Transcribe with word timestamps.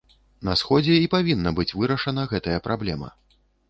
На 0.47 0.55
сходзе 0.61 0.95
і 1.03 1.11
павінна 1.15 1.55
быць 1.61 1.69
вырашана 1.79 2.29
гэтая 2.35 2.59
праблема. 2.71 3.17